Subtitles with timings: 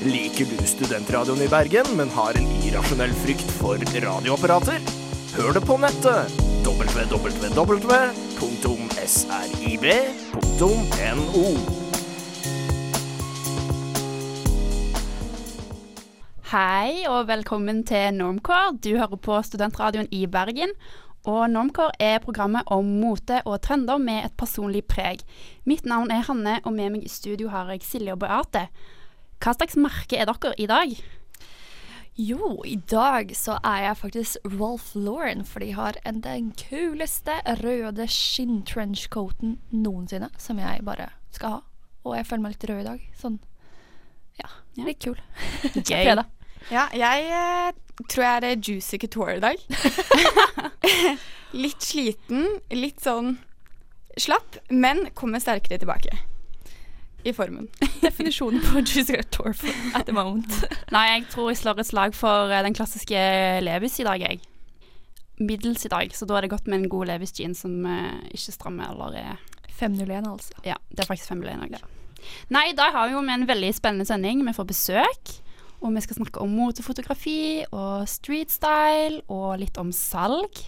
[0.00, 4.78] Liker du studentradioen i Bergen, men har en irrasjonell frykt for radioapparater?
[5.36, 6.32] Hør det på nettet!
[6.64, 7.90] www.srib.no
[16.48, 18.72] Hei og velkommen til Normcore.
[18.80, 20.72] Du hører på Studentradioen i Bergen.
[21.28, 25.20] Og Normcore er programmet om mote og trender med et personlig preg.
[25.68, 28.64] Mitt navn er Hanne, og med meg i studio har jeg Silje og Beate.
[29.40, 30.90] Hva slags merke er dere i dag?
[32.20, 37.38] Jo, i dag så er jeg faktisk Rolf Lauren, for de har en, den kuleste
[37.62, 41.60] røde skinn-trenchcoaten noensinne, som jeg bare skal ha.
[42.04, 43.06] Og jeg føler meg litt rød i dag.
[43.16, 43.38] Sånn,
[44.42, 44.84] ja, Ja.
[44.90, 45.16] litt kul.
[45.80, 46.12] Gøy.
[46.70, 47.70] Ja, jeg eh,
[48.12, 49.62] tror jeg er juicy couture i dag.
[51.64, 52.44] litt sliten,
[52.76, 53.38] litt sånn
[54.20, 56.12] slapp, men kommer sterkere tilbake.
[57.24, 57.68] I formen.
[58.04, 59.52] Definisjonen på Juicy Tour
[59.94, 60.48] at the moment.
[60.94, 63.20] Nei, jeg tror jeg slår et slag for eh, den klassiske
[63.64, 64.40] Levis i dag, jeg.
[65.40, 68.18] Middels i dag, så da er det godt med en god Levis jeans som uh,
[68.28, 69.38] ikke strammer eller er
[69.80, 70.56] 501, altså.
[70.66, 71.78] Ja, det er faktisk 501 òg.
[71.78, 72.26] Ja.
[72.52, 74.42] Nei, i dag har vi jo med en veldig spennende sending.
[74.44, 75.30] Vi får besøk.
[75.80, 80.60] Og vi skal snakke om motefotografi og streetstyle og litt om salg.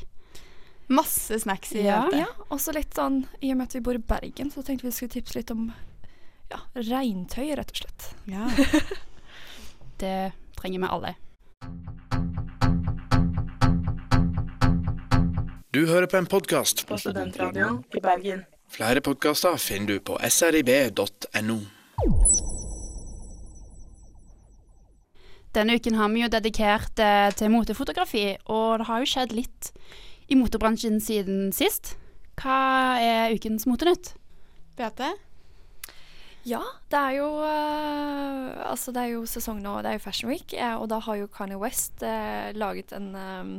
[0.89, 2.07] Masse snacks i Ja.
[2.09, 2.23] det.
[2.25, 4.95] Ja, også litt sånn, i og med at vi bor i Bergen, så tenkte vi
[4.97, 5.67] skulle tipse litt om
[6.53, 8.09] ja, regntøy, rett og slett.
[8.29, 8.49] Ja.
[10.03, 11.15] Det trenger vi alle.
[15.73, 16.85] Du hører på en podkast.
[16.89, 18.45] På Studentradioen i Bergen.
[18.73, 21.59] Flere podkaster finner du på srib.no.
[25.53, 29.73] Denne uken har vi jo dedikert eh, til motefotografi, og det har jo skjedd litt
[30.33, 31.95] i motebransjen siden sist.
[32.41, 34.15] Hva er ukens motenytt?
[34.77, 35.13] Beate?
[36.45, 40.33] Ja, det er jo uh, Altså, det er jo sesong nå, det er jo Fashion
[40.33, 43.53] Week, eh, og da har jo Kanye West eh, laget en um,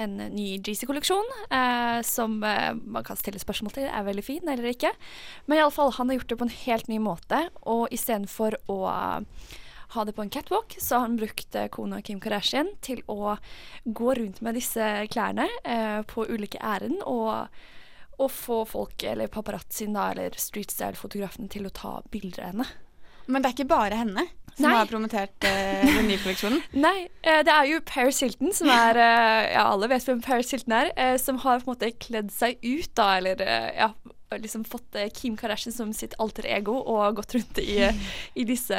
[0.00, 4.70] en ny Jeezy-kolleksjon eh, som eh, man kan stille spørsmål til er veldig fin eller
[4.72, 4.92] ikke.
[5.46, 8.56] Men i alle fall, han har gjort det på en helt ny måte, og istedenfor
[8.72, 8.78] å
[9.90, 13.36] ha det på en catwalk, så har han brukt eh, kona Kim Kardashian til å
[13.84, 15.48] gå rundt med disse klærne
[16.10, 17.50] på ulike ærend og
[18.20, 22.68] og få folk, eller paparazzoen da, eller streetstyle-fotografen til å ta bilder av henne.
[23.30, 24.26] Men det er ikke bare henne
[24.56, 24.76] som Nei.
[24.76, 26.62] har promotert eh, den nye kolleksjonen.
[26.86, 30.50] Nei, eh, det er jo Paris Hilton som er eh, Ja, alle vet hvem Paris
[30.54, 30.90] Hilton er.
[31.22, 33.44] som har på en måte kledd seg ut, da, eller
[33.76, 33.92] ja
[34.30, 37.80] liksom fått Kim Kardashian som sitt alter ego og gått rundt i,
[38.38, 38.78] i disse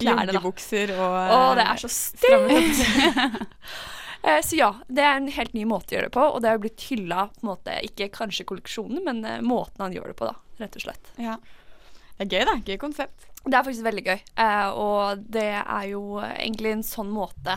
[0.00, 0.30] klærne.
[0.32, 2.80] Joggebukser og Å, det er så stygt!
[4.22, 6.50] Eh, Så ja, det er en helt ny måte å gjøre det på, og det
[6.50, 10.18] har blitt hylla på en måte, ikke kanskje kolleksjonen, men eh, måten han gjør det
[10.18, 10.34] på, da,
[10.64, 11.12] rett og slett.
[11.16, 11.38] ja.
[12.18, 12.54] Det er gøy, da.
[12.66, 13.26] Gøy konsept.
[13.44, 17.54] Det er faktisk veldig gøy, eh, og det er jo egentlig en sånn måte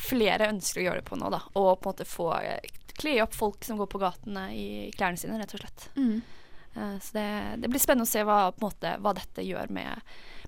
[0.00, 1.40] flere ønsker å gjøre det på nå, da.
[1.58, 2.28] Og på en måte få
[2.96, 4.66] kle opp folk som går på gatene i
[4.96, 5.88] klærne sine, rett og slett.
[5.98, 6.22] Mm.
[7.02, 7.26] så det,
[7.60, 10.00] det blir spennende å se hva, måte, hva dette gjør med,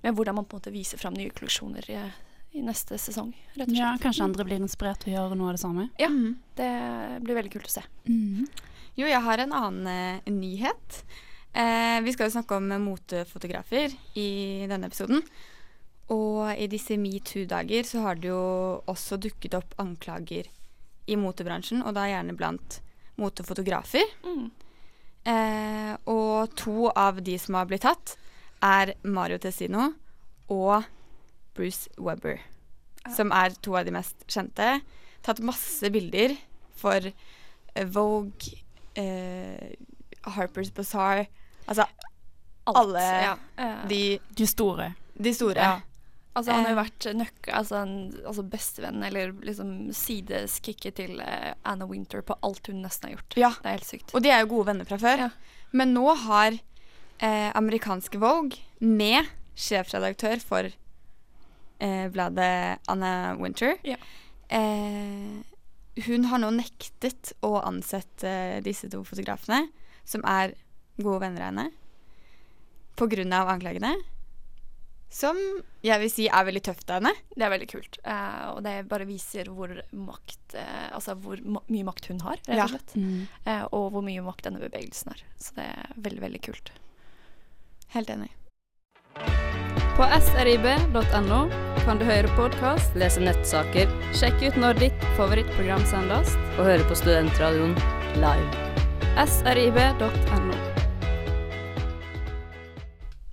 [0.07, 1.91] med hvordan man på en måte viser fram nye kolleksjoner
[2.55, 3.79] i, neste sesong, rett og slett.
[3.79, 5.89] Ja, Kanskje andre blir inspirert til å gjøre noe av det samme?
[6.01, 6.09] Ja,
[6.59, 6.73] det
[7.25, 7.85] blir veldig kult å se.
[8.99, 11.03] Jo, jeg har en annen uh, nyhet.
[11.53, 14.31] Eh, vi skal jo snakke om motefotografer i
[14.71, 15.23] denne episoden.
[16.15, 18.43] Og i disse metoo-dager så har det jo
[18.89, 20.49] også dukket opp anklager
[21.09, 22.81] i motebransjen, og da gjerne blant
[23.21, 24.05] motefotografer.
[24.25, 24.47] Mm.
[25.29, 28.17] Eh, og to av de som har blitt tatt,
[28.65, 29.93] er Mario Testino
[30.51, 30.87] og
[31.59, 32.39] Bruce Webber.
[33.15, 34.79] Som er to av de mest kjente.
[35.27, 36.37] Tatt masse bilder
[36.79, 38.55] for eh, Vogue,
[38.99, 39.75] eh,
[40.29, 41.27] Harper's Bazaar
[41.69, 41.85] Altså
[42.69, 43.35] Alt, alle ja.
[43.61, 44.01] Eh, de,
[44.37, 44.91] De store.
[45.19, 45.57] de store.
[45.61, 45.81] Ja.
[46.37, 46.85] Altså, han har jo Eh.
[46.85, 47.81] vært nøkkel, altså,
[48.29, 51.21] altså bestevenn, eller liksom sideskikket til
[51.67, 53.37] Anna Winter på alt hun nesten har gjort.
[53.41, 53.51] Ja.
[53.59, 54.15] Det er helt sykt.
[54.15, 55.25] Og de er jo gode venner fra før.
[55.27, 55.31] Ja.
[55.73, 56.53] Men nå har
[57.21, 59.27] eh, amerikanske Vogue, med
[59.59, 60.69] sjefredaktør for
[61.81, 63.97] eh, bladet Anna Winter Ja.
[64.49, 65.43] eh,
[66.07, 69.69] Hun har nå nektet å ansette disse to fotografene,
[70.05, 70.55] som er
[70.99, 73.97] gode venner av henne, av anklagene.
[75.11, 75.39] Som
[75.81, 77.15] jeg vil si er veldig tøft av henne.
[77.33, 77.97] Det er veldig kult.
[78.05, 82.43] Uh, og det bare viser hvor makt uh, Altså hvor ma mye makt hun har,
[82.45, 82.97] rett og slett.
[83.01, 83.23] Mm.
[83.47, 85.25] Uh, og hvor mye makt denne bevegelsen har.
[85.41, 86.75] Så det er veldig, veldig kult.
[87.97, 88.29] Helt enig.
[89.99, 91.39] På srib.no
[91.83, 96.95] kan du høre podkast, lese nettsaker, sjekke ut når ditt favorittprogram sendes, og høre på
[97.01, 97.73] Studentradioen
[98.23, 98.69] live.
[99.27, 100.55] srib.no.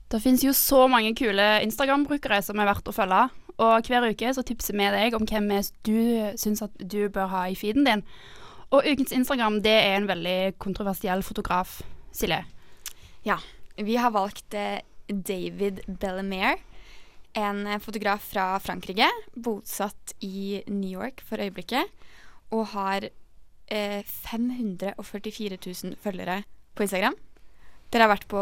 [0.10, 3.22] Det finnes jo så mange kule Instagram-brukere som er verdt å følge.
[3.62, 5.54] Og hver uke så tipser vi deg om hvem
[5.86, 6.02] du
[6.34, 8.02] syns at du bør ha i feeden din.
[8.74, 11.84] Og ukens Instagram det er en veldig kontroversiell fotograf.
[12.10, 12.42] Silje.
[13.22, 13.38] Ja.
[13.78, 16.58] Vi har valgt eh, David Bellemere.
[17.36, 21.92] En eh, fotograf fra Frankrike, bosatt i New York for øyeblikket.
[22.56, 23.10] Og har
[23.68, 26.44] eh, 544 000 følgere
[26.76, 27.18] på Instagram.
[27.92, 28.42] Dere har vært på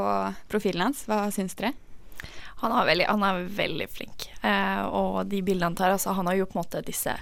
[0.51, 1.03] profilen hans.
[1.09, 1.73] Hva syns dere?
[2.63, 4.29] Han er veldig, han er veldig flink.
[4.41, 7.17] Eh, og de bildene han tar, altså han har jo på en måte disse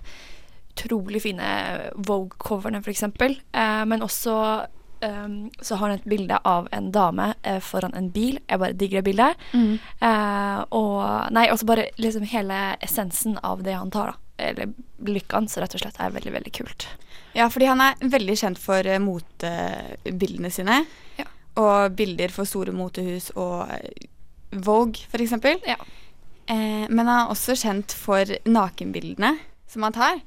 [0.71, 1.47] utrolig fine
[1.95, 3.03] Vogue-coverne, f.eks.
[3.03, 4.35] Eh, men også
[5.01, 8.39] um, så har han et bilde av en dame uh, foran en bil.
[8.47, 9.45] Jeg bare digger det bildet.
[9.53, 14.45] Eh, og Nei, også bare liksom hele essensen av det han tar, da.
[14.51, 14.71] Eller
[15.01, 16.87] blikket hans, rett og slett, er veldig, veldig kult.
[17.37, 20.83] Ja, fordi han er veldig kjent for uh, motebildene sine.
[21.19, 21.27] Ja.
[21.61, 23.69] Og bilder for store motehus og
[24.51, 25.61] Vogue, eksempel.
[25.67, 25.77] Ja.
[26.51, 29.35] Eh, men han er også kjent for nakenbildene
[29.71, 30.21] som han tar.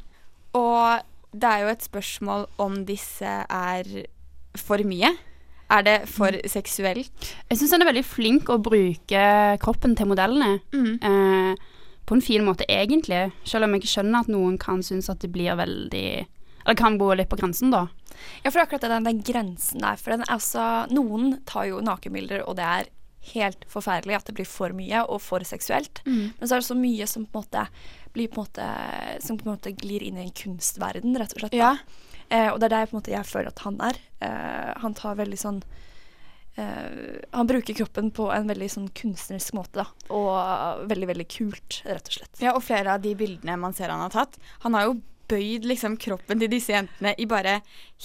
[0.56, 1.04] Og
[1.34, 3.90] det er jo et spørsmål om disse er
[4.58, 5.12] for mye.
[5.74, 7.30] Er det for seksuelt?
[7.48, 9.22] Jeg syns han er veldig flink å bruke
[9.62, 10.58] kroppen til modellene.
[10.74, 11.54] Eh,
[12.04, 13.32] på en fin måte, egentlig.
[13.48, 16.26] Selv om jeg skjønner at noen kan synes at det blir veldig
[16.64, 17.86] Eller kan bo litt på grensen, da.
[18.44, 19.96] Ja, for akkurat den, den grensen der.
[20.00, 22.86] For den altså, noen tar jo nakenbilder, og det er
[23.34, 26.00] helt forferdelig at det blir for mye og for seksuelt.
[26.06, 27.66] Men så er det så mye som på en måte
[28.14, 28.66] blir på en måte
[29.26, 31.52] Som på en måte glir inn i en kunstverden, rett og slett.
[31.56, 31.56] da.
[31.58, 31.76] Ja.
[32.34, 33.98] Eh, og det er der på en måte jeg føler at han er.
[34.26, 35.60] Eh, han tar veldig sånn
[36.56, 40.12] eh, Han bruker kroppen på en veldig sånn kunstnerisk måte, da.
[40.14, 42.42] Og veldig, veldig kult, rett og slett.
[42.42, 44.98] Ja, og flere av de bildene man ser han har tatt Han har jo
[45.30, 47.60] bøyd liksom kroppen til disse jentene i bare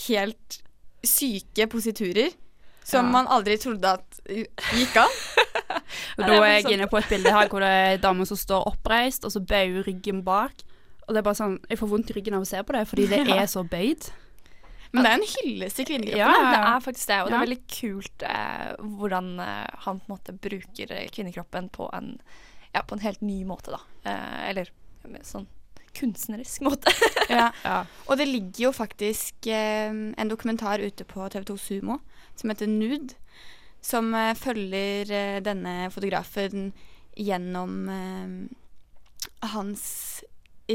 [0.07, 0.61] helt
[1.03, 2.31] syke positurer.
[2.83, 3.11] Som Ja.
[3.11, 5.11] man aldri trodde at gikk an.
[6.17, 8.65] Da er jeg inne på et bilde her hvor det er en dame som står
[8.71, 10.63] oppreist, og så bøyer ryggen bak.
[11.09, 12.83] Og det er bare sånn, Jeg får vondt i ryggen av å se på det,
[12.87, 13.39] fordi det Ja.
[13.41, 14.11] er så bøyd.
[14.93, 16.17] Men det er en hyllest til kvinnekroppen.
[16.17, 16.49] Ja.
[16.53, 20.13] Det er faktisk det, og det er veldig kult eh, hvordan eh, han på en
[20.15, 22.07] måte bruker eh, kvinnekroppen på en,
[22.73, 23.81] ja, på en helt ny måte, da.
[24.09, 24.71] Eh, eller
[25.25, 25.45] sånn
[25.99, 26.93] kunstnerisk måte.
[27.29, 27.51] Ja.
[27.61, 27.83] Ja.
[28.09, 31.99] Og det ligger jo faktisk eh, en dokumentar ute på TV2 Sumo
[32.39, 33.13] som heter Nude,
[33.85, 36.71] som eh, følger eh, denne fotografen
[37.13, 39.83] gjennom eh, hans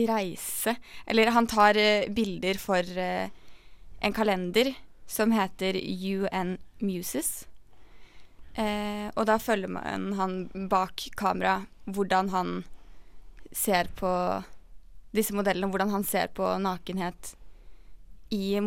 [0.08, 0.76] reise
[1.06, 3.30] Eller han tar uh, bilder for uh,
[4.04, 4.74] en kalender
[5.06, 7.44] som heter UN Muses.
[8.56, 10.36] Uh, og da følger man han
[10.70, 12.52] bak kamera hvordan han
[13.52, 14.10] ser på
[15.14, 17.34] disse modellene, hvordan han ser på nakenhet
[18.34, 18.58] i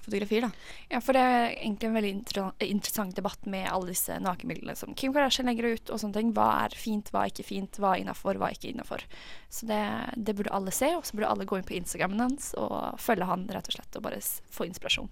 [0.00, 0.50] motefotografier, da.
[0.90, 4.94] Ja, for det er egentlig en veldig inter interessant debatt med alle disse nakenbildene som
[4.94, 6.32] Kim Kardashian legger ut, og sånne ting.
[6.36, 9.04] Hva er fint, hva er ikke fint, hva er innafor, hva er ikke innafor.
[9.52, 9.82] Så det,
[10.16, 13.28] det burde alle se, og så burde alle gå inn på Instagrammen hans og følge
[13.28, 15.10] han, rett og slett, og bare få inspirasjon.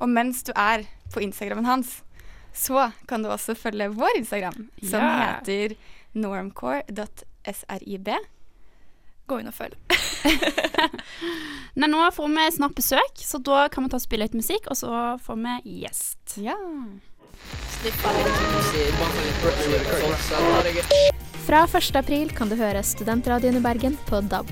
[0.00, 2.00] Og mens du er på Instagrammen hans,
[2.56, 5.20] så kan du også følge vår Instagram, som yeah.
[5.38, 5.76] heter
[6.18, 8.10] normcore.srib.
[9.30, 9.76] Gå inn og følg.
[11.78, 14.66] Nei, nå får vi snart besøk, så da kan vi ta og spille litt musikk,
[14.72, 14.90] og så
[15.22, 16.34] får vi gjest.
[16.42, 16.58] Ja.
[21.46, 21.96] Fra 1.
[22.02, 24.50] april kan du høre Studentradioen i Bergen på DAB.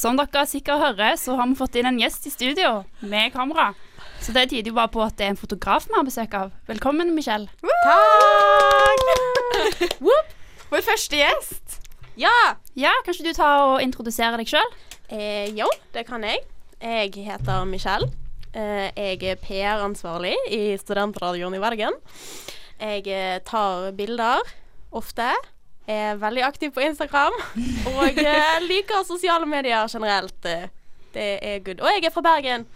[0.00, 3.74] Som dere sikkert hører, så har vi fått inn en gjest i studio med kamera.
[4.20, 6.50] Så det tyder jo bare på at det er en fotograf vi har besøk av.
[6.68, 7.48] Velkommen, Michelle.
[7.86, 9.04] Takk!
[10.70, 11.78] Vår første gjest.
[12.20, 12.32] Ja,
[12.78, 14.70] Ja, Kanskje du tar og introdusere deg sjøl?
[15.10, 16.42] eh, jo, det kan jeg.
[16.80, 18.10] Jeg heter Michelle.
[18.54, 21.96] Eh, jeg er PR-ansvarlig i Studentradioen i Bergen.
[22.80, 24.44] Jeg eh, tar bilder
[24.92, 25.30] ofte.
[25.90, 27.34] Er veldig aktiv på Instagram.
[27.96, 30.44] Og eh, liker sosiale medier generelt.
[30.46, 30.68] Eh,
[31.14, 31.80] Det er good.
[31.82, 32.66] Og jeg er fra Bergen.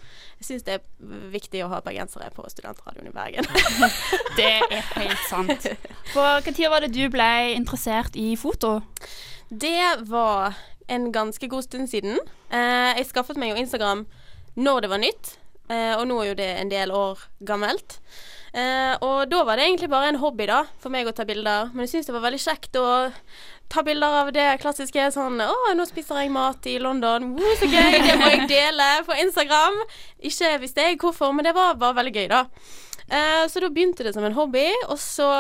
[0.44, 3.46] Jeg syns det er viktig å ha bergensere på Studentradioen i Bergen.
[4.38, 5.68] Det er helt sant.
[6.12, 8.74] På tid var det du ble interessert i foto?
[9.48, 10.58] Det var
[10.92, 12.20] en ganske god stund siden.
[12.52, 14.04] Eh, jeg skaffet meg jo Instagram
[14.60, 15.32] når det var nytt,
[15.72, 17.96] eh, og nå er jo det en del år gammelt.
[18.52, 21.72] Eh, og da var det egentlig bare en hobby da, for meg å ta bilder.
[21.72, 22.84] Men jeg syns det var veldig kjekt å
[23.72, 27.32] ta bilder av det klassiske sånn Å, nå spiser jeg mat i London.
[27.36, 27.98] Woo, så gøy!
[28.04, 29.78] Det må jeg dele på Instagram.
[30.30, 32.44] Ikke visste jeg hvorfor, men det var bare veldig gøy, da.
[33.04, 35.30] Eh, så da begynte det som en hobby, og så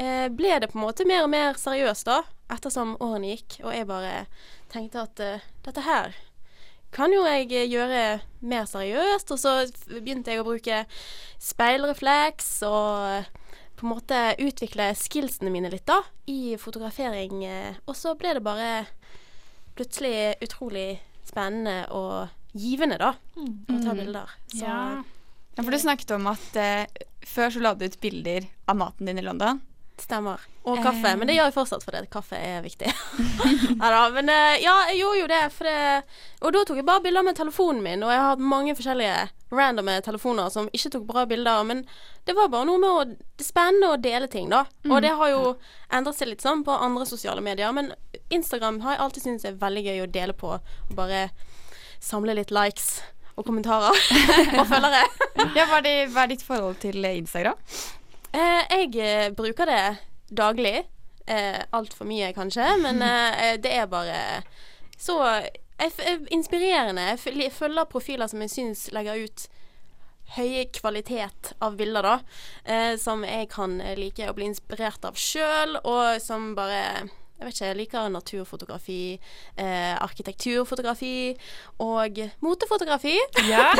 [0.00, 3.72] eh, ble det på en måte mer og mer seriøst da, ettersom årene gikk, og
[3.76, 4.26] jeg bare
[4.72, 6.14] tenkte at eh, dette her
[6.92, 8.02] kan jo jeg eh, gjøre
[8.44, 9.32] mer seriøst.
[9.32, 9.54] Og så
[9.88, 10.82] begynte jeg å bruke
[11.42, 13.30] speilrefleks og
[13.82, 15.98] på en måte utvikle skillsene mine litt, da,
[16.30, 17.42] i fotografering.
[17.44, 18.86] eh, Og så ble det bare
[19.76, 24.30] plutselig utrolig spennende og givende, da, å ta bilder.
[24.52, 25.02] Så Ja.
[25.52, 26.86] Ja, for du snakket om at eh,
[27.28, 29.58] før så la du ut bilder av maten din i London.
[30.00, 30.40] Stemmer.
[30.64, 31.12] Og kaffe.
[31.18, 32.06] Men det gjør jeg fortsatt for det.
[32.10, 32.88] kaffe er viktig.
[34.16, 36.02] Men eh, ja, jeg gjorde jo det, for det
[36.40, 39.28] Og da tok jeg bare bilder med telefonen min, og jeg har hatt mange forskjellige
[39.52, 41.84] randome telefoner som ikke tok bra bilder, men
[42.26, 44.64] det var bare noe med å Det er spennende å dele ting, da.
[44.88, 45.54] Og det har jo
[45.92, 47.92] endret seg litt sånn på andre sosiale medier, men
[48.30, 51.26] Instagram har jeg alltid syntes er veldig gøy å dele på, og bare
[52.02, 53.02] samle litt likes
[53.36, 53.96] og kommentarer
[54.60, 55.04] og følgere.
[55.56, 57.58] Ja, hva er, hva er ditt forhold til eh, Instagram?
[58.32, 59.80] Eh, jeg eh, bruker det
[60.32, 60.84] daglig.
[61.26, 64.20] Eh, Altfor mye, kanskje, men eh, det er bare
[65.02, 65.48] så eh,
[66.34, 67.08] inspirerende.
[67.14, 69.48] Jeg følger profiler som jeg syns legger ut
[70.36, 72.14] høy kvalitet av bilder, da.
[72.64, 77.10] Eh, som jeg kan eh, like å bli inspirert av sjøl, og som bare
[77.42, 79.00] jeg vet ikke, jeg liker naturfotografi,
[79.58, 81.32] eh, arkitekturfotografi
[81.82, 83.16] og motefotografi.
[83.48, 83.72] Ja.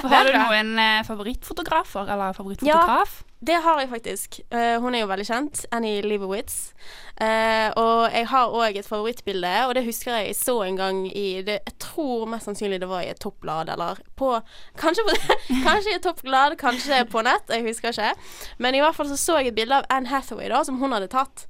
[0.00, 3.20] For har du noen eh, favorittfotografer, eller favorittfotograf?
[3.40, 4.40] Det har jeg faktisk.
[4.50, 5.60] Uh, hun er jo veldig kjent.
[5.70, 6.72] Annie Leibowitz.
[7.20, 11.42] Uh, og jeg har òg et favorittbilde, og det husker jeg så en gang i
[11.46, 14.32] det, Jeg tror mest sannsynlig det var i et topplad, eller på
[14.78, 18.12] Kanskje, på, kanskje i et topplad, kanskje på nett, jeg husker ikke.
[18.58, 20.94] Men i hvert fall så så jeg et bilde av Anne Hathaway da, som hun
[20.94, 21.46] hadde tatt.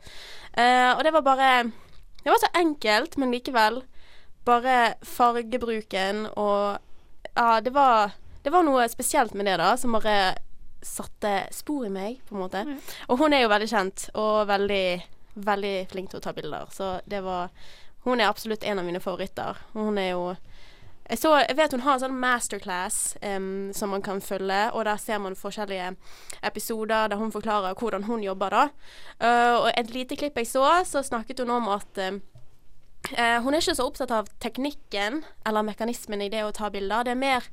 [0.59, 1.53] Uh, og det var bare
[2.25, 3.83] Det var så enkelt, men likevel.
[4.45, 6.79] Bare fargebruken og
[7.35, 8.13] Ja, det var
[8.45, 10.37] Det var noe spesielt med det, da, som bare
[10.83, 12.65] satte spor i meg, på en måte.
[13.09, 14.85] Og hun er jo veldig kjent, og veldig,
[15.49, 16.71] veldig flink til å ta bilder.
[16.75, 17.51] Så det var
[18.07, 19.59] Hun er absolutt en av mine favoritter.
[19.75, 20.37] Hun er jo
[21.09, 24.85] jeg, så, jeg vet hun har en sånn masterclass um, som man kan følge, og
[24.85, 25.95] der ser man forskjellige
[26.45, 28.65] episoder der hun forklarer hvordan hun jobber, da.
[29.17, 32.21] Uh, og et lite klipp jeg så, så snakket hun om at um,
[33.15, 37.09] uh, hun er ikke så opptatt av teknikken eller mekanismen i det å ta bilder.
[37.09, 37.49] Det er mer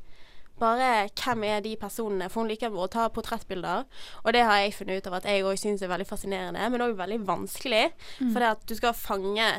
[0.60, 3.86] bare hvem er de personene, for hun liker å ta portrettbilder.
[4.24, 6.82] Og det har jeg funnet ut av at jeg òg syns er veldig fascinerende, men
[6.86, 7.90] òg veldig vanskelig.
[8.20, 9.50] For det at du skal fange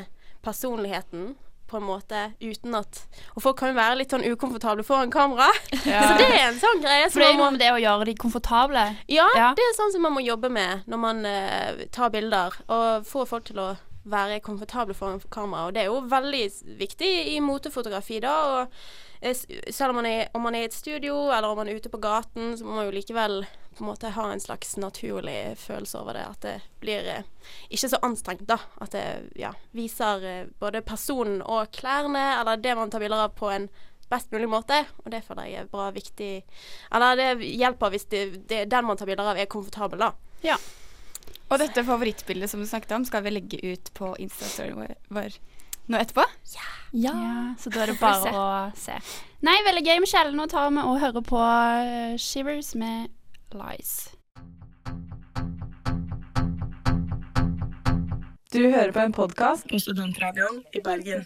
[0.43, 1.35] personligheten
[1.67, 3.01] på en måte uten at
[3.35, 5.49] Og folk kan jo være litt sånn ukomfortable foran kamera.
[5.83, 8.13] Så det er en sånn greie For det er noe med det å gjøre de
[8.15, 8.85] komfortable.
[9.11, 9.49] ja, Ja.
[9.57, 12.55] det er sånn som man må jobbe med når man uh, tar bilder.
[12.71, 13.73] Og få folk til å
[14.07, 15.65] være komfortable foran kamera.
[15.67, 16.45] Og det er jo veldig
[16.79, 18.37] viktig i motefotografi, da.
[18.61, 18.79] Og
[19.21, 21.89] selv om man, er, om man er i et studio, eller om man er ute
[21.89, 23.41] på gaten, så må man jo likevel
[23.77, 26.25] på en måte ha en slags naturlig følelse over det.
[26.25, 27.27] At det blir eh,
[27.69, 28.57] ikke så anstrengt, da.
[28.81, 29.05] At det
[29.37, 33.69] ja, viser eh, både personen og klærne, eller det man tar bilder av, på en
[34.09, 34.81] best mulig måte.
[35.03, 36.31] Og det føler jeg er bra viktig
[36.95, 40.13] Eller det hjelper hvis det, det, den man tar bilder av, er komfortabel, da.
[40.45, 40.57] Ja.
[41.47, 45.37] Og dette favorittbildet som du snakket om, skal vi legge ut på Instastoryen vår, vår
[45.87, 46.25] nå etterpå.
[46.97, 47.13] Ja,
[47.59, 48.45] så da er det bare å
[48.79, 48.95] se.
[49.45, 50.35] Nei, veldig gøy, med Kjell.
[50.35, 53.11] Nå tar vi og hører på eh, Shivers med
[53.55, 53.97] Lies.
[58.53, 61.25] Du hører på en podkast på Studentradioen i Bergen.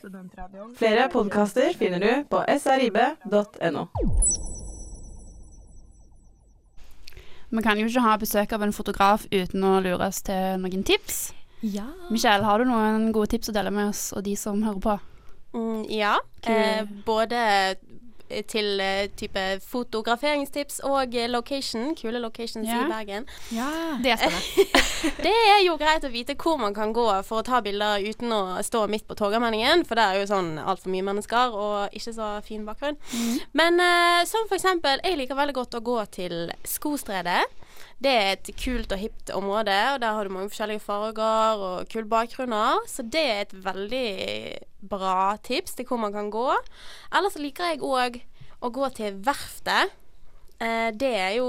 [0.76, 3.86] Flere podkaster finner du på srib.no.
[7.52, 10.84] Vi kan jo ikke ha besøk av en fotograf uten å lure oss til noen
[10.88, 11.30] tips.
[11.62, 11.88] Ja.
[12.10, 14.98] Michelle, har du noen gode tips å dele med oss og de som hører på?
[15.54, 16.18] Mm, ja.
[16.48, 17.42] Eh, både
[18.48, 21.96] til eh, type fotograferingstips og eh, location.
[21.96, 22.86] Kule locations yeah.
[22.86, 23.28] i Bergen.
[24.04, 24.82] Det er spennende.
[25.26, 28.34] Det er jo greit å vite hvor man kan gå for å ta bilder uten
[28.34, 32.14] å stå midt på Torgallmenningen, for der er jo sånn altfor mye mennesker og ikke
[32.14, 33.00] så fin bakgrunn.
[33.58, 37.42] Men uh, som for eksempel, jeg liker veldig godt å gå til Skostredet.
[38.02, 41.90] Det er et kult og hipt område, og der har du mange forskjellige farger og
[41.92, 42.82] kule bakgrunner.
[42.90, 44.58] Så det er et veldig
[44.90, 46.48] bra tips til hvor man kan gå.
[47.14, 48.22] Ellers liker jeg òg
[48.62, 49.94] å gå til Verftet.
[50.62, 51.48] Eh, det er jo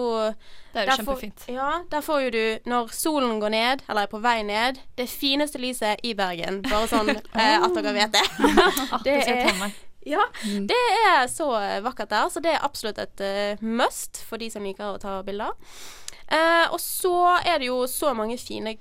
[0.73, 1.43] Det er jo får- kjempefint.
[1.53, 5.09] ja, der får jo du, når solen går ned, eller er på vei ned, det
[5.09, 6.63] fineste lyset i Bergen.
[6.65, 8.25] Bare sånn eh, at dere vet det.
[9.05, 9.73] det er,
[10.09, 10.25] ja,
[10.67, 11.51] det er så
[11.85, 15.19] vakkert der, så det er absolutt et uh, must for de som liker å ta
[15.23, 15.53] bilder.
[16.33, 18.77] Eh, og så er det jo så mange fine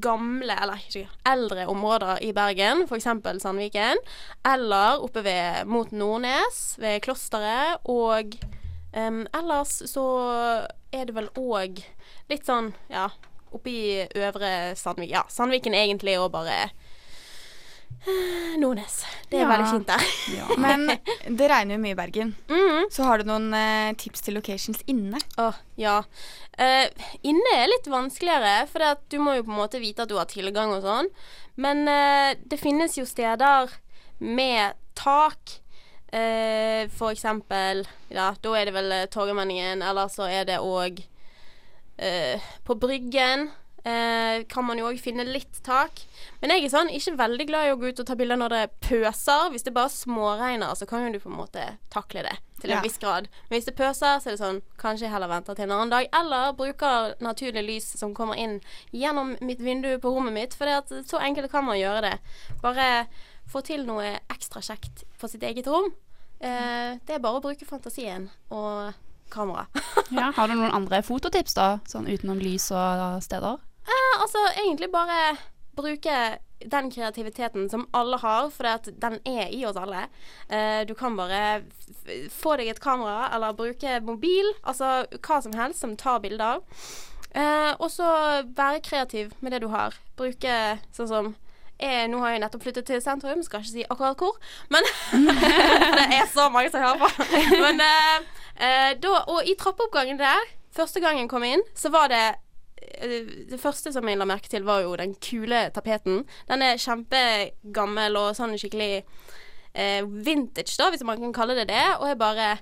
[0.00, 3.08] gamle, eller ikke eldre områder i Bergen, f.eks.
[3.42, 4.00] Sandviken,
[4.46, 8.38] eller oppe ved, mot Nordnes, ved klosteret, og
[8.96, 10.06] em, ellers så
[10.92, 11.82] er det vel òg
[12.30, 13.08] litt sånn, ja,
[13.52, 13.82] oppe i
[14.16, 16.68] Øvre Sandvik Ja, Sandviken egentlig, og bare
[18.62, 19.00] Nordnes.
[19.28, 19.48] Det er Ja.
[19.50, 20.58] veldig fint der.
[20.58, 20.86] Men
[21.36, 22.34] det regner jo mye i Bergen.
[22.48, 22.86] Mhm.
[22.94, 25.18] Så har du noen eh, tips til locations inne?
[25.38, 26.02] Åh, ja.
[26.58, 26.88] Eh,
[27.22, 30.26] inne er litt vanskeligere, for du må jo på en måte vite at du har
[30.30, 31.10] tilgang og sånn.
[31.56, 33.68] Men eh, det finnes jo steder
[34.20, 35.58] med tak.
[36.10, 41.02] Eh, for eksempel Ja, da er det vel eh, Torgallmenningen, eller så er det òg
[42.00, 43.50] eh, På Bryggen
[43.84, 46.02] eh, kan man jo òg finne litt tak.
[46.40, 48.54] Men jeg er sånn ikke veldig glad i å gå ut og ta bilder når
[48.54, 49.50] det pøser.
[49.52, 52.76] Hvis det bare småregner, så kan jo du på en måte takle det til en
[52.78, 52.82] Ja.
[52.82, 53.28] viss grad.
[53.48, 55.90] Men hvis det pøser, så er det sånn Kanskje jeg heller venter til en annen
[55.90, 56.08] dag.
[56.12, 58.60] Eller bruker naturlig lys som kommer inn
[58.92, 60.54] gjennom mitt vindu på rommet mitt.
[60.54, 60.66] For
[61.06, 62.18] så enkelt kan man gjøre det.
[62.62, 63.06] Bare
[63.48, 65.92] få til noe ekstra kjekt på sitt eget rom.
[66.40, 68.92] Eh, det er bare å bruke fantasien og
[69.30, 69.66] kamera.
[70.10, 71.78] Ja, har du noen andre fototips, da?
[71.84, 73.58] Sånn utenom lys og steder?
[73.88, 75.36] Eh, altså egentlig bare
[75.78, 80.08] bruke den kreativiteten som alle har, for den er i oss alle.
[80.48, 81.62] Eh, du kan bare
[82.34, 86.64] få deg et kamera, eller bruke mobil, altså hva som helst som tar bilder.
[87.30, 88.08] Eh, og så
[88.56, 89.94] være kreativ med det du har.
[90.18, 91.34] Bruke sånn som
[91.78, 94.38] jeg, nå har jeg nettopp flyttet til sentrum, skal ikke si akkurat hvor,
[94.72, 94.86] men
[95.98, 97.28] det er så mange som hører på.
[97.62, 98.16] Men eh,
[98.56, 100.42] eh, da, og i trappeoppgangen der,
[100.74, 102.44] første gang jeg kom inn, så var det eh,
[103.50, 106.24] det første som jeg la merke til, var jo den kule tapeten.
[106.48, 109.02] Den er kjempegammel og sånn skikkelig
[109.74, 111.84] eh, vintage, da, hvis man kan kalle det det.
[112.00, 112.52] Og jeg bare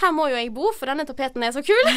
[0.00, 1.88] Her må jo jeg bo, for denne tapeten er så kul.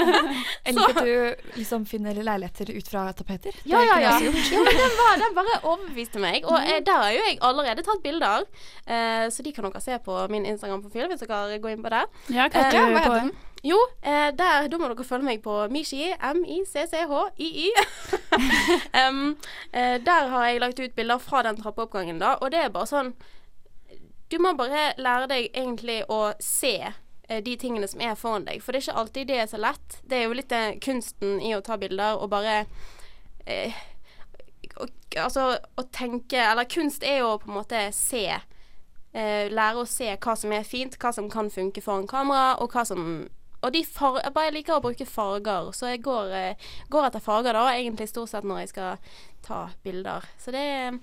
[0.66, 3.54] Jeg liker at du liksom finner leiligheter ut fra tapeter.
[3.70, 4.16] Ja, ja, ja.
[4.18, 4.32] ja
[4.66, 6.42] men den, var, den bare overbeviste meg.
[6.42, 8.48] Og eh, der har jo jeg allerede tatt bilder,
[8.82, 12.02] eh, så de kan dere se på min Instagram-profil hvis dere går inn på det.
[12.34, 13.30] Ja, hva Eh, heter ja, på heter den?
[13.64, 17.70] Jo, eh, der, da må dere følge meg på Mishi, M-I-C-C-H-I-Y.
[19.00, 19.36] um,
[19.72, 22.90] eh, der har jeg lagt ut bilder fra den trappeoppgangen, da, og det er bare
[22.90, 23.14] sånn
[24.30, 28.62] Du må bare lære deg egentlig å se eh, de tingene som er foran deg,
[28.62, 30.00] for det er ikke alltid det er så lett.
[30.02, 32.64] Det er jo litt eh, kunsten i å ta bilder og bare
[33.46, 33.72] eh,
[34.76, 35.46] og, Altså
[35.80, 38.26] å tenke Eller kunst er jo på en måte se
[39.16, 42.74] eh, lære å se hva som er fint, hva som kan funke foran kamera, og
[42.74, 43.06] hva som
[43.66, 47.24] og de far jeg bare liker å bruke farger, så jeg går, eh, går etter
[47.24, 49.00] farger da, egentlig stort sett når jeg skal
[49.46, 50.24] ta bilder.
[50.42, 51.00] Så det er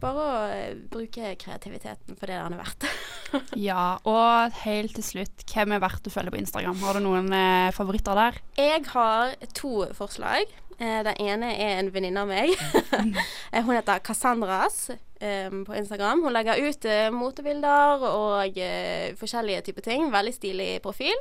[0.00, 2.88] bare å eh, bruke kreativiteten for det den er verdt.
[3.58, 6.78] Ja, og helt til slutt, hvem er verdt å følge på Instagram?
[6.84, 8.38] Har du noen eh, favoritter der?
[8.60, 10.52] Jeg har to forslag.
[10.78, 12.54] Eh, den ene er en venninne av meg.
[13.52, 14.90] Eh, Hun heter Cassandras
[15.20, 16.22] eh, på Instagram.
[16.24, 20.06] Hun legger ut uh, motebilder og uh, forskjellige typer ting.
[20.12, 21.16] Veldig stilig profil.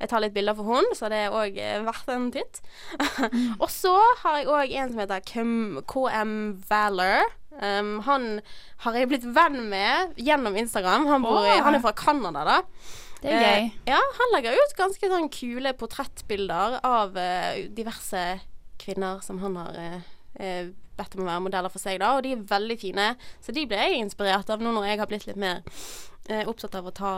[0.00, 2.62] Jeg tar litt bilder for hun, så det er òg verdt en titt.
[3.62, 5.56] og så har jeg òg en som heter KM,
[5.88, 6.36] KM
[6.70, 7.26] Valor.
[7.56, 8.28] Um, han
[8.84, 11.08] har jeg blitt venn med gjennom Instagram.
[11.08, 12.58] Han, bor i, han er fra Canada, da.
[13.22, 13.68] Det er gøy.
[13.70, 17.16] Uh, ja, han legger ut ganske sånn kule portrettbilder av
[17.76, 18.26] diverse
[18.82, 19.78] kvinner som han har
[20.98, 22.14] bedt om å være modeller for seg, da.
[22.16, 23.08] Og de er veldig fine.
[23.44, 25.62] Så de ble jeg inspirert av nå når jeg har blitt litt mer
[26.28, 27.14] eh, opptatt av å ta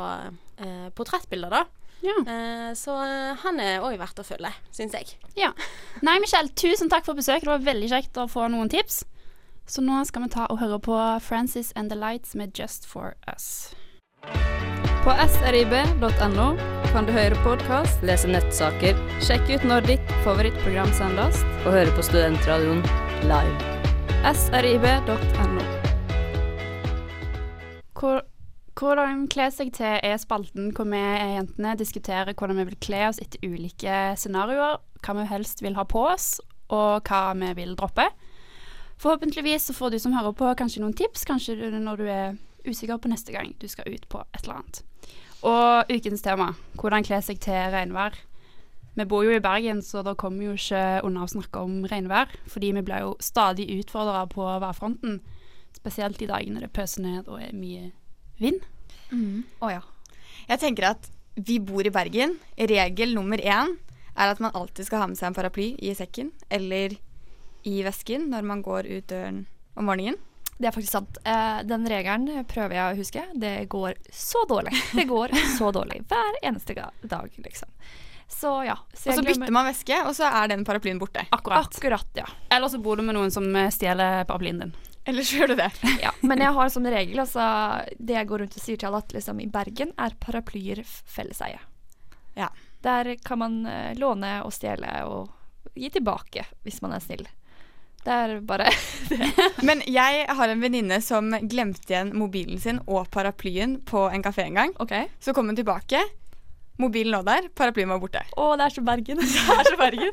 [0.59, 1.65] eh, portrettbilder, da.
[2.05, 2.15] Ja.
[2.31, 5.17] Eh, så eh, han er òg verdt å følge, syns jeg.
[5.39, 5.51] ja.
[6.07, 7.47] Nei, Michelle, tusen takk for besøket.
[7.49, 9.03] Det var veldig kjekt å få noen tips.
[9.69, 13.17] Så nå skal vi ta og høre på Francis and the Lights med Just for
[13.29, 13.75] Us.
[15.05, 16.47] På srib.no
[16.89, 22.05] kan du høre podkast, lese nettsaker, sjekke ut når ditt favorittprogram sendes, og høre på
[22.07, 22.81] Studentradioen
[23.23, 23.59] live.
[24.35, 25.65] srib.no.
[28.79, 33.19] Hvordan kle seg til er spalten hvor vi jentene diskuterer hvordan vi vil kle oss
[33.23, 36.37] etter ulike scenarioer, hva vi helst vil ha på oss,
[36.71, 38.07] og hva vi vil droppe.
[38.99, 42.99] Forhåpentligvis så får du som hører på kanskje noen tips, kanskje når du er usikker
[43.03, 44.83] på neste gang du skal ut på et eller annet.
[45.47, 48.19] Og ukens tema, hvordan kle seg til regnvær.
[48.99, 51.85] Vi bor jo i Bergen, så da kommer vi jo ikke unna å snakke om
[51.87, 55.21] regnvær, fordi vi blir jo stadig utfordra på værfronten.
[55.77, 57.93] Spesielt de dagene det pøser ned og er mye
[58.43, 58.65] vind.
[59.63, 59.85] Å ja.
[60.49, 61.07] Jeg tenker at
[61.39, 62.39] vi bor i Bergen.
[62.59, 63.77] Regel nummer én
[64.19, 66.97] er at man alltid skal ha med seg en paraply i sekken eller
[67.69, 69.45] i vesken når man går ut døren
[69.79, 70.19] om morgenen.
[70.59, 71.21] Det er faktisk sant.
[71.23, 73.23] Eh, den regelen prøver jeg å huske.
[73.39, 74.75] Det går så dårlig.
[74.99, 77.71] Det går så dårlig hver eneste dag, liksom.
[78.29, 78.77] Så ja.
[78.93, 81.25] Og så bytter man veske, og så er den paraplyen borte.
[81.35, 81.71] Akkurat.
[81.73, 82.27] Akkurat, ja.
[82.53, 84.75] Eller så bor du med noen som stjeler paraplyen din.
[85.09, 85.71] Eller så gjør du det.
[86.05, 86.13] ja.
[86.21, 87.45] Men jeg har som regel, altså
[87.97, 91.63] Det jeg går rundt og sier til alle, at liksom i Bergen er paraplyer felleseie.
[92.37, 92.51] Ja.
[92.85, 95.33] Der kan man uh, låne og stjele og
[95.79, 97.25] gi tilbake hvis man er snill.
[98.05, 98.69] Det er bare
[99.69, 104.47] Men jeg har en venninne som glemte igjen mobilen sin og paraplyen på en kafé
[104.47, 104.77] en gang.
[104.79, 105.09] Okay.
[105.21, 106.05] Så kom hun tilbake.
[106.79, 108.23] Mobilen lå der, paraplyen var borte.
[108.39, 109.21] Å, det er så Bergen.
[109.35, 110.13] Det er så Bergen.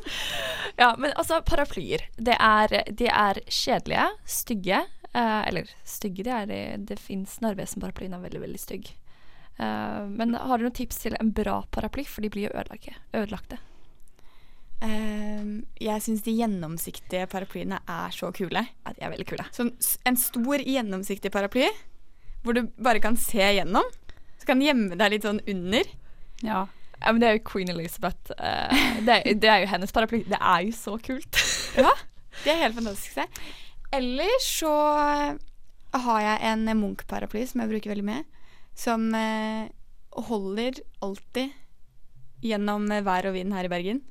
[0.82, 2.08] ja, men altså, paraplyer.
[2.18, 4.82] Det er, de er kjedelige, stygge.
[5.12, 6.64] Eh, eller stygge, det er det.
[6.90, 8.90] Det fins Narvesen-paraplyen er veldig, veldig stygg.
[9.62, 12.08] Eh, men har du noen tips til en bra paraply?
[12.10, 12.98] For de blir jo ødelagte.
[13.14, 13.62] ødelagte.
[14.84, 18.66] Uh, jeg syns de gjennomsiktige paraplyene er så kule.
[18.84, 19.46] Ja, de er veldig kule.
[19.56, 19.72] Sånn
[20.06, 21.70] en stor, gjennomsiktig paraply
[22.46, 23.88] hvor du bare kan se gjennom.
[24.38, 25.88] Så kan gjemme deg litt sånn under.
[26.44, 26.66] Ja.
[27.02, 28.32] Ja, men det er jo Queen Elizabeth.
[28.40, 30.24] eh, det, er- det er jo hennes paraply.
[30.28, 31.42] Det er jo så kult.
[31.76, 31.92] Ja,
[32.44, 33.26] det er helt fantastiske.
[33.92, 34.72] Eller så
[35.96, 38.24] har jeg en Munch-paraply som jeg bruker veldig mye.
[38.76, 39.68] Som eh,
[40.30, 41.52] holder alltid
[42.46, 44.02] gjennom vær og vind her i Bergen.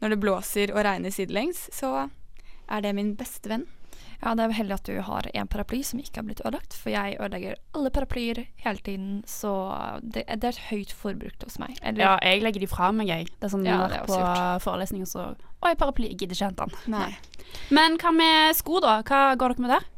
[0.00, 2.06] Når det blåser og regner sidelengs, så
[2.70, 3.66] er det min beste venn.
[4.20, 6.92] Ja, det er heldig at du har en paraply som ikke har blitt ødelagt, for
[6.92, 9.52] jeg ødelegger alle paraplyer hele tiden, så
[10.02, 11.78] det, det er et høyt forbruk hos meg.
[11.80, 13.30] Eller, ja, jeg legger de fra meg, jeg.
[13.38, 14.20] Det er sånn Ja, det er på
[14.66, 15.30] forelesninger så
[15.60, 16.92] Oi, paraply, jeg gidder ikke hente den.
[16.94, 17.10] Nei.
[17.72, 19.00] Men hva med sko, da?
[19.04, 19.88] Hva går dere med der?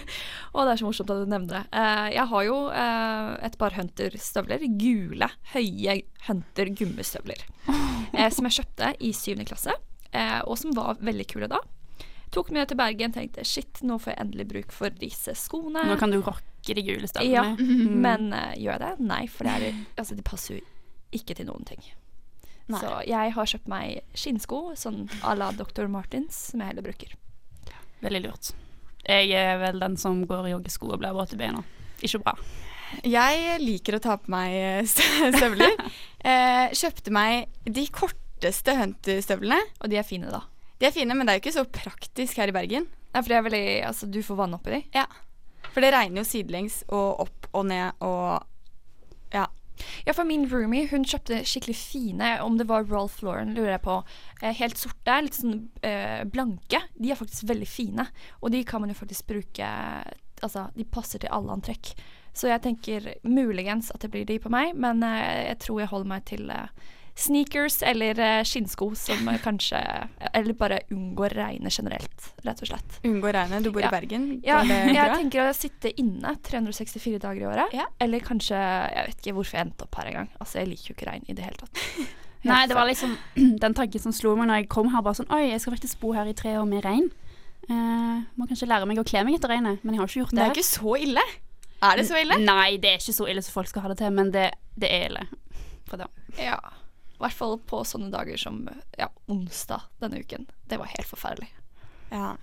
[0.50, 1.64] Å, det er så morsomt at du nevner det.
[1.74, 4.66] Uh, jeg har jo uh, et par Hunter-støvler.
[4.82, 7.44] Gule, høye Hunter-gummistøvler.
[7.70, 9.78] uh, som jeg kjøpte i syvende klasse,
[10.10, 11.62] eh, og som var veldig kule da.
[12.34, 15.82] Tok med til Bergen, tenkte shit, nå får jeg endelig bruk for disse skoene.
[15.90, 17.88] Nå kan du rocke de gule Ja, støvlene.
[18.06, 19.08] men uh, gjør jeg det?
[19.10, 20.62] Nei, for det er, altså, de passer jo
[21.18, 21.82] ikke til noen ting.
[22.70, 22.84] Nei.
[22.84, 25.88] Så jeg har kjøpt meg skinnsko, sånn à la Dr.
[25.90, 27.16] Martins, som jeg heller bruker.
[28.04, 28.52] Veldig lurt.
[29.10, 31.64] Jeg er vel den som går i joggesko og blir våt i beina.
[32.06, 32.36] Ikke bra.
[33.06, 35.74] Jeg liker å ta på meg eh, støvler.
[36.30, 39.60] eh, kjøpte meg de korteste Hunter-støvlene.
[39.82, 40.44] Og de er fine, da.
[40.80, 42.88] De er fine, men det er jo ikke så praktisk her i Bergen.
[43.10, 44.82] Nei, for det er veldig, altså, du får vann oppi de.
[44.96, 45.06] Ja.
[45.74, 48.46] For det regner jo sidelengs og opp og ned og
[49.36, 49.48] Ja.
[50.04, 53.84] Ja, for min roomie hun kjøpte skikkelig fine, om det var Rolf Lauren, lurer jeg
[53.86, 53.96] på.
[54.42, 56.82] Eh, helt sorte, litt sånn eh, blanke.
[57.00, 58.08] De er faktisk veldig fine.
[58.44, 59.70] Og de kan man jo faktisk bruke
[60.40, 61.90] Altså, de passer til alle antrekk.
[62.32, 65.92] Så jeg tenker muligens at det blir de på meg, men eh, jeg tror jeg
[65.92, 66.86] holder meg til eh,
[67.20, 69.80] sneakers eller eh, skinnsko som eh, kanskje
[70.34, 73.00] Eller bare unngår regnet generelt, rett og slett.
[73.08, 73.64] Unngå regnet.
[73.66, 73.90] Du bor Ja.
[73.90, 74.28] i Bergen.
[74.46, 77.76] Ja, jeg tenker å sitte inne 364 dager i året.
[77.76, 77.86] Ja.
[78.00, 80.32] Eller kanskje Jeg vet ikke hvorfor jeg endte opp her engang.
[80.40, 81.84] Altså, jeg liker jo ikke regn i det hele tatt.
[82.50, 83.18] Nei, det var liksom
[83.64, 85.04] den tanken som slo meg når jeg kom her.
[85.04, 87.10] Bare sånn Oi, jeg skal faktisk bo her i tre år med regn.
[87.70, 90.32] Uh, må kanskje lære meg å kle meg etter regnet, men jeg har ikke gjort
[90.34, 90.46] Det det.
[90.48, 91.26] er ikke så ille.
[91.86, 92.38] Er det så ille?
[92.42, 94.48] Nei, det er ikke så ille som folk skal ha det til, men det,
[94.80, 95.28] det er ille.
[96.40, 96.58] Ja.
[97.20, 98.62] I hvert fall på sånne dager som
[98.98, 100.48] ja, onsdag denne uken.
[100.72, 101.50] Det var helt forferdelig.
[102.10, 102.38] Ja.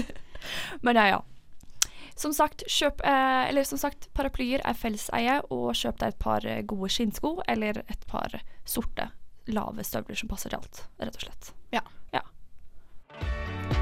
[0.84, 1.20] Men ja, ja.
[2.18, 6.44] Som sagt, kjøp, eh, eller som sagt, paraplyer er felleseie, og kjøp deg et par
[6.44, 8.34] eh, gode skinnsko eller et par
[8.68, 9.08] sorte,
[9.48, 11.54] lave støvler som passer til alt, rett og slett.
[11.72, 11.86] Ja.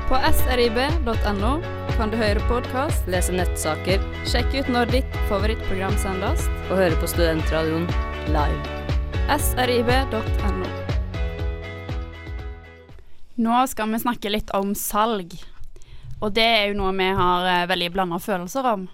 [0.09, 1.51] På srib.no
[1.97, 7.13] kan du høre podkast, lese nettsaker, sjekke ut når ditt favorittprogram sendes, og høre på
[7.13, 7.89] Studentradioen
[8.33, 8.78] live.
[9.37, 10.67] srib.no.
[13.35, 15.35] Nå skal vi snakke litt om salg.
[16.25, 18.89] Og det er jo noe vi har eh, veldig blanda følelser om.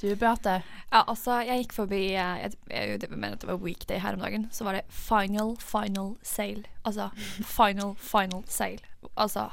[0.00, 0.58] Du, Beate.
[0.90, 4.24] Ja, altså, jeg gikk forbi eh, Jeg, jeg, jeg mener det var weekday her om
[4.26, 4.48] dagen.
[4.52, 6.66] Så var det final, final sale.
[6.84, 7.08] Altså
[7.56, 8.82] final, final sale.
[9.14, 9.48] Altså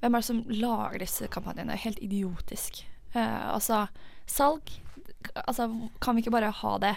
[0.00, 1.76] Hvem er det som lager disse kampanjene?
[1.76, 2.84] Helt idiotisk.
[3.12, 3.88] Uh, altså,
[4.30, 4.78] salg
[5.34, 5.66] Altså,
[6.00, 6.94] kan vi ikke bare ha det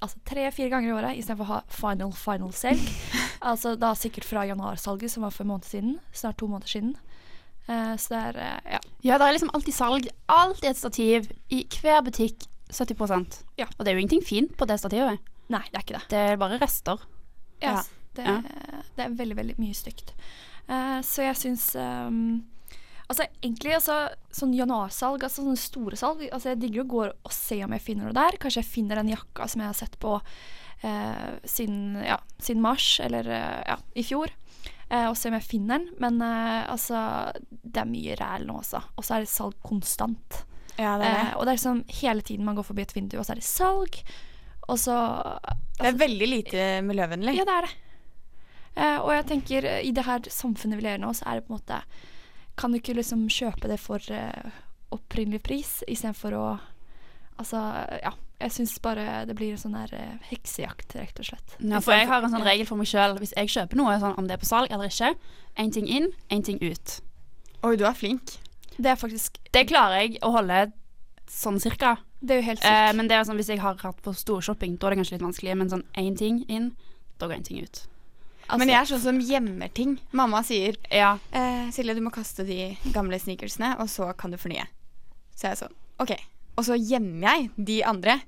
[0.00, 2.82] altså tre-fire ganger i året istedenfor å ha final final selg.
[3.50, 5.96] altså da sikkert fra januarsalget, som var for en måned siden.
[6.12, 6.94] Snart to måneder siden.
[7.68, 8.80] Uh, så det er uh, Ja.
[9.04, 10.08] Ja, det er liksom alltid salg.
[10.32, 12.46] Alltid et stativ i hver butikk.
[12.68, 13.64] 70% Ja.
[13.78, 15.22] Og det er jo ingenting fint på det stativet.
[15.48, 16.02] Nei, det er ikke det.
[16.12, 17.00] Det er bare rester.
[17.62, 17.82] Ja, Ja.
[18.18, 18.40] Det, Ja.
[18.96, 20.12] det er veldig, veldig mye stygt.
[20.68, 22.42] Uh, så jeg syns ehm,
[23.08, 23.94] Altså egentlig altså,
[24.36, 27.80] sånn januarsalg, altså sånne store salg altså Jeg digger å gå og se om jeg
[27.86, 28.36] finner noe der.
[28.36, 30.18] Kanskje jeg finner den jakka som jeg har sett på
[30.84, 34.28] eh, siden, ja, siden mars, eller eh, ja, i fjor.
[34.90, 35.88] eh, og se om jeg finner den.
[36.04, 37.00] Men eh, altså
[37.48, 38.82] Det er mye ræl nå, altså.
[38.96, 40.42] Og så er det salg konstant.
[40.78, 41.34] ja, det er Eh, det.
[41.36, 43.48] og det er liksom hele tiden man går forbi et vindu, og så er det
[43.48, 44.02] salg.
[44.68, 44.94] Og så
[45.80, 47.38] Det er veldig lite miljøvennlig.
[47.40, 47.74] ja, det er det.
[48.76, 51.46] Eh, og jeg tenker eh, i det her samfunnet vi lever nå, så er det
[51.48, 51.80] på en måte
[52.58, 54.56] Kan du ikke liksom kjøpe det for uh,
[54.94, 56.48] opprinnelig pris istedenfor å
[57.38, 57.60] Altså,
[58.02, 58.10] ja.
[58.38, 61.52] Jeg syns bare det blir en sånn der uh, heksejakt, rett og slett.
[61.58, 63.14] Ja, for jeg har en sånn regel for meg sjøl.
[63.18, 65.12] Hvis jeg kjøper noe, sånn, om det er på salg eller ikke,
[65.58, 66.96] én ting inn, én ting ut.
[67.66, 68.36] Oi, du er flink.
[68.78, 70.68] Det er faktisk Det klarer jeg å holde
[71.30, 71.96] sånn cirka.
[72.20, 72.70] Det er jo helt sykt.
[72.70, 75.16] Eh, men det er sånn, hvis jeg har hatt på storshopping, da er det kanskje
[75.16, 75.56] litt vanskelig.
[75.58, 76.72] Men sånn én ting inn,
[77.18, 77.82] da går én ting ut.
[78.48, 79.98] Altså, Men jeg er sånn som gjemmer ting.
[80.16, 81.18] Mamma sier Ja.
[81.32, 84.64] eh, Silje, du må kaste de gamle sneakersene, og så kan du fornye.
[85.36, 86.14] Så jeg er sånn OK.
[86.56, 88.20] Og så gjemmer jeg de andre,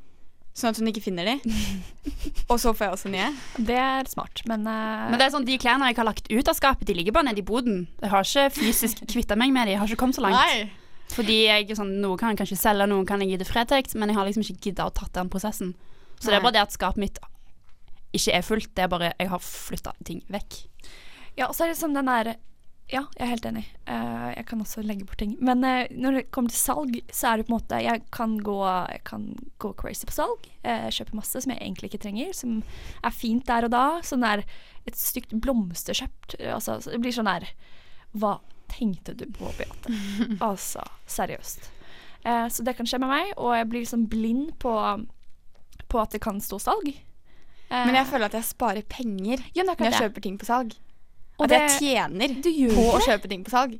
[0.54, 1.54] sånn at hun ikke finner de.
[2.50, 3.30] og så får jeg også nye.
[3.56, 5.08] Det er smart, men, uh...
[5.10, 7.30] Men det er sånn, de klærne jeg har lagt ut av skapet, de ligger bare
[7.30, 7.86] nede i boden.
[8.02, 10.36] Jeg har ikke fysisk kvitta meg med de, jeg har ikke kommet så langt.
[10.36, 10.68] Nei.
[11.10, 14.12] Fordi jeg, sånn, noe kan jeg kanskje selge, noen kan jeg gi til Fretex, men
[14.12, 15.72] jeg har liksom ikke gidda å tatt den prosessen.
[16.20, 17.18] Så det er bare det at skapet mitt
[18.16, 20.62] ikke er fullt, det er bare jeg har flytta ting vekk.
[21.38, 22.34] Ja, og så er det sånn den der
[22.90, 23.62] Ja, jeg er helt enig.
[23.86, 25.36] Uh, jeg kan også legge bort ting.
[25.38, 28.32] Men uh, når det kommer til salg, så er det på en måte Jeg kan
[28.42, 29.28] gå, jeg kan
[29.62, 30.48] gå crazy på salg.
[30.66, 32.56] Uh, kjøpe masse som jeg egentlig ikke trenger, som
[33.06, 33.84] er fint der og da.
[34.02, 34.42] Sånn der
[34.88, 37.46] et stygt blomsterkjøpt Altså, det blir sånn der
[38.16, 38.40] Hva
[38.72, 39.94] tenkte du på, Beate?
[40.50, 41.70] altså, seriøst.
[42.22, 44.72] Så det kan skje med meg, og jeg blir liksom blind på,
[45.88, 46.90] på at det kan stå salg.
[47.70, 50.00] Eh, Men jeg føler at jeg sparer penger ja, når jeg det.
[50.02, 50.74] kjøper ting på salg.
[51.38, 52.88] Og at jeg tjener på det?
[52.90, 53.78] å kjøpe ting på salg.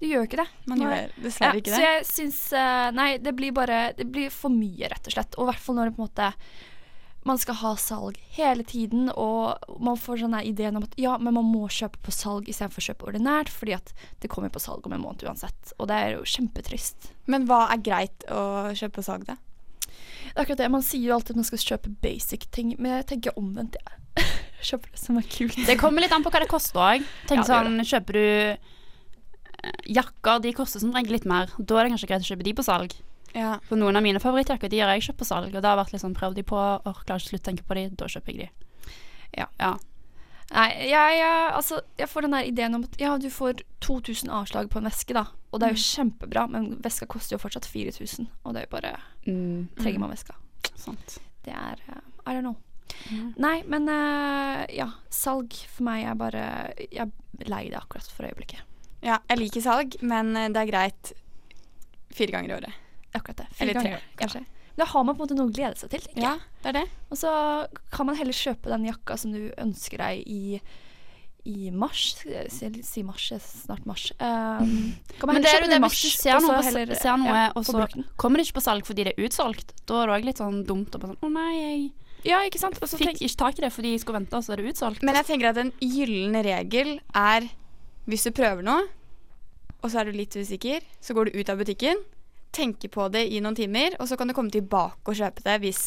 [0.00, 0.48] Du gjør ikke det.
[0.68, 0.88] Man Nei.
[0.88, 1.84] gjør dessverre Ja, ikke Så det.
[1.86, 5.36] jeg syns eh, Nei, det blir bare Det blir for mye, rett og slett.
[5.38, 6.32] Og i hvert fall når det på en måte
[7.26, 11.34] man skal ha salg hele tiden, og man får sånn ideen om at ja, men
[11.34, 13.90] man må kjøpe på salg istedenfor å kjøpe ordinært, fordi at
[14.22, 15.72] det kommer på salg om en måned uansett.
[15.80, 17.08] Og det er jo kjempetrist.
[17.26, 19.34] Men hva er greit å kjøpe på salg, da?
[20.26, 20.70] Det er akkurat det.
[20.72, 23.78] Man sier jo alltid at man skal kjøpe basic ting, men jeg tenker omvendt.
[24.16, 24.26] Jeg
[24.70, 25.58] kjøper det som er kult.
[25.68, 27.10] Det kommer litt an på hva det koster òg.
[27.32, 31.52] Ja, sånn, kjøper du eh, jakker, de koster som regel litt mer.
[31.58, 32.96] Da er det kanskje greit å kjøpe de på salg.
[33.36, 33.56] Ja.
[33.68, 35.98] For noen av mine favorittjakker de har jeg kjøpt på salg, og det har vært
[36.00, 38.32] sånn prøvd de på, og klarer ikke å slutte å tenke på de, da kjøper
[38.32, 38.96] jeg de.
[39.36, 39.48] Ja.
[39.60, 39.74] ja.
[40.52, 44.30] Nei, jeg, jeg, altså, jeg får den der ideen om at ja, du får 2000
[44.30, 45.24] avslag på en veske, da.
[45.50, 48.28] Og det er jo kjempebra, men veska koster jo fortsatt 4000.
[48.44, 48.94] Og det er jo bare
[49.26, 49.66] Mm.
[49.80, 50.36] Trenger man veska?
[50.78, 51.16] Sant.
[51.42, 51.98] Det er uh,
[52.30, 52.54] I don't know.
[53.10, 53.32] Mm.
[53.42, 54.86] Nei, men uh, ja.
[55.10, 56.44] Salg for meg er bare
[56.78, 58.62] Jeg er lei det akkurat for øyeblikket.
[59.02, 61.10] ja, jeg liker salg, men eh, det er greit
[62.14, 62.72] fire ganger i året.
[63.14, 63.46] Akkurat det.
[63.60, 64.44] Eller tre, ganger, kanskje.
[64.76, 66.00] Da har man på en måte noe å glede seg til.
[66.04, 66.24] tenker jeg.
[66.26, 66.88] Ja, det er det.
[67.10, 67.30] Og så
[67.94, 70.60] kan man heller kjøpe den jakka som du ønsker deg i
[71.46, 72.16] i mars.
[72.50, 74.08] Si, mars, snart mars.
[74.18, 74.96] Um,
[75.30, 77.62] Men det er jo det mars, hvis du ser noe, heller, ser noe ja, og
[77.68, 77.84] så
[78.18, 79.70] kommer det ikke på salg fordi det er utsolgt.
[79.86, 81.84] Da er det òg litt sånn dumt å bare sånn Å nei, jeg
[82.26, 82.80] Ja, ikke sant?
[82.82, 84.56] Og så fikk tenk- ikke tak i det fordi jeg skulle vente, og så er
[84.64, 85.04] det utsolgt.
[85.06, 87.46] Men jeg tenker at en gyllen regel er
[88.10, 88.88] hvis du prøver noe,
[89.84, 92.02] og så er du litt usikker, så går du ut av butikken,
[92.56, 95.56] tenker på det i noen timer, og så kan du komme tilbake og kjøpe det
[95.64, 95.84] hvis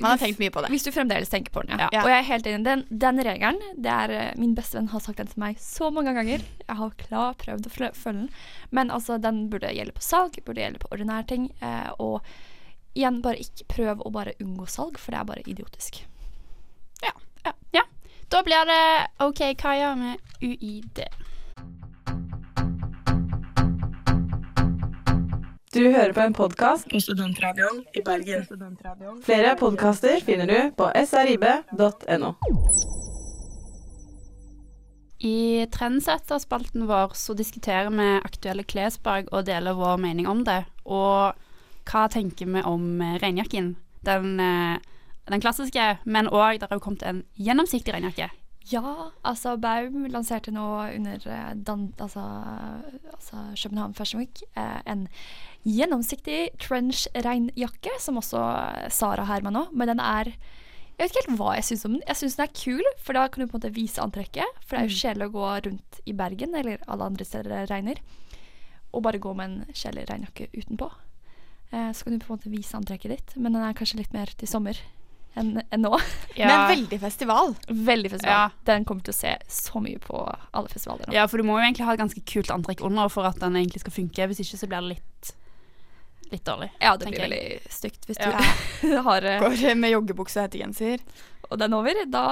[0.00, 0.70] man har tenkt mye på det.
[0.72, 1.90] Hvis du fremdeles tenker på den, ja.
[1.92, 2.04] Ja.
[2.06, 2.64] Og jeg er helt enig.
[2.64, 6.14] Den, den regelen, det er Min Min bestevenn har sagt den til meg så mange
[6.16, 6.40] ganger.
[6.64, 8.30] Jeg har klar prøvd å følge den.
[8.70, 11.50] Men altså, den burde gjelde på salg, burde gjelde på ordinære ting.
[11.60, 12.24] Eh, og
[12.96, 16.00] igjen, bare ikke prøv å bare unngå salg, for det er bare idiotisk.
[17.04, 17.12] Ja.
[18.32, 21.02] Da blir det OK Kaja med UiD.
[25.72, 28.42] Du hører på en podkast på Studentradioen i Bergen.
[29.24, 32.32] Flere podkaster finner du på srib.no.
[35.24, 40.58] I Trendsetter-spalten vår så diskuterer vi aktuelle klesplagg og deler vår mening om det.
[40.84, 41.32] Og
[41.88, 43.72] hva tenker vi om eh, regnjakken?
[44.04, 44.76] Den, eh,
[45.32, 48.28] den klassiske, men òg det har jo kommet en gjennomsiktig regnjakke.
[48.70, 52.20] Ja, altså Baum lanserte nå under eh, dan, altså,
[53.12, 55.08] altså København Fashion Week eh, en
[55.68, 58.40] gjennomsiktig trench-regnjakke, som også
[58.92, 59.68] Sara har med nå.
[59.72, 60.34] Men den er
[60.98, 62.02] Jeg vet ikke helt hva jeg syns om den.
[62.06, 64.58] Jeg syns den er kul, for da kan du på en måte vise antrekket.
[64.60, 67.62] For det er jo kjedelig å gå rundt i Bergen, eller alle andre steder det
[67.70, 68.02] regner,
[68.92, 70.90] og bare gå med en kjedelig regnjakke utenpå.
[71.72, 74.12] Eh, så kan du på en måte vise antrekket ditt, men den er kanskje litt
[74.14, 74.78] mer til sommer
[75.38, 75.92] enn en nå.
[76.36, 77.54] Men veldig festival.
[77.68, 78.34] Veldig festival.
[78.34, 78.64] Ja.
[78.68, 81.14] Den kommer til å se så mye på alle festivaler nå.
[81.16, 83.56] Ja, for du må jo egentlig ha et ganske kult antrekk under for at den
[83.56, 84.28] egentlig skal funke.
[84.28, 85.32] Hvis ikke så blir det litt,
[86.32, 86.70] litt dårlig.
[86.80, 87.30] Ja, det blir jeg.
[87.30, 88.32] veldig stygt hvis Ja.
[88.82, 91.02] du har uh, Går med joggebukse og hettegenser
[91.52, 92.22] Og den over, da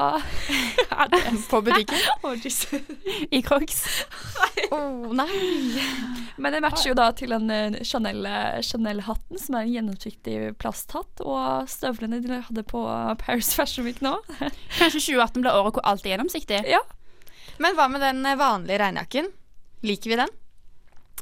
[1.03, 1.99] er det på butikken.
[2.25, 2.35] oh,
[3.31, 3.83] I Crocs.
[4.73, 4.79] Å
[5.13, 5.27] nei.
[6.41, 10.39] Men det matcher jo da til den eh, Chanel, eh, Chanel-hatten, som er en gjennomsiktig
[10.63, 12.81] plasthatt, og støvlene de hadde på
[13.21, 14.15] Paris Fashion Week nå.
[14.79, 16.63] Kanskje 2018 blir året hvor alt er gjennomsiktig?
[16.71, 16.81] Ja.
[17.61, 19.29] Men hva med den vanlige regnjakken?
[19.85, 20.33] Liker vi den?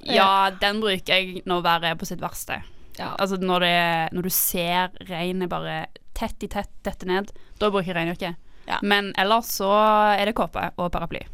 [0.06, 2.60] Ja, den bruker jeg når været er på sitt verste.
[2.98, 3.14] Ja.
[3.18, 5.86] Altså når, det, når du ser regnet bare
[6.18, 8.34] tett i tett dette ned, da bruker jeg regnjakke.
[8.68, 8.78] Ja.
[8.82, 9.70] Men ellers så
[10.18, 11.24] er det kåpe og paraply.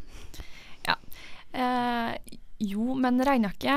[1.55, 2.15] Eh,
[2.63, 3.73] Jo, men regnjakke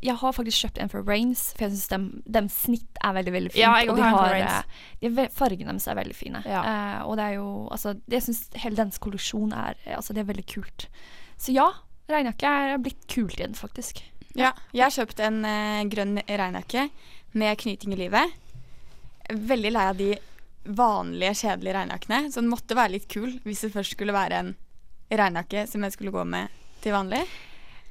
[0.00, 3.34] Jeg har faktisk kjøpt en for Rains, for jeg syns dem, dem snitt er veldig
[3.34, 3.60] veldig fint.
[3.60, 6.40] Ja, jeg og de har eh, de er Fargene deres er veldig fine.
[6.48, 6.62] Ja.
[6.64, 10.30] Eh, og det er jo Altså, jeg syns hele dens kolleksjon er Altså, det er
[10.32, 10.88] veldig kult.
[11.36, 11.68] Så ja,
[12.08, 14.00] regnjakke er blitt kult igjen, faktisk.
[14.34, 16.88] Ja, jeg har kjøpt en eh, grønn regnjakke
[17.38, 18.34] med knyting i livet.
[19.30, 20.10] Veldig lei av de
[20.64, 24.54] vanlige, kjedelige regnjakkene, så den måtte være litt kul hvis det først skulle være en
[25.12, 26.52] regnjakke som jeg skulle gå med
[26.84, 27.22] til vanlig.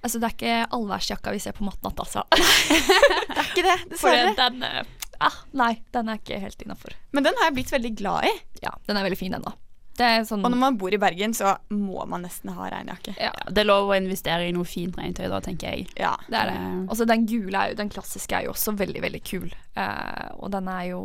[0.04, 2.26] Altså, det er ikke allværsjakka vi ser på Matnatt, altså.
[2.34, 4.34] Det er ikke det, For dessverre.
[4.40, 4.82] den eh,
[5.24, 6.96] ah, Nei, den er ikke helt innafor.
[7.16, 8.34] Men den har jeg blitt veldig glad i.
[8.66, 9.54] Ja, den er veldig fin, den, da.
[9.98, 13.14] Det er sånn Og når man bor i Bergen, så må man nesten ha regnjakke.
[13.20, 15.88] ja, Ja, det er lov å investere i noe fint regntøy da, tenker jeg.
[16.00, 16.16] Ja.
[16.28, 16.56] det er det.
[16.58, 19.52] Også Altså, den gule er jo Den klassiske er jo også veldig, veldig kul.
[19.76, 21.04] Eh, og den er jo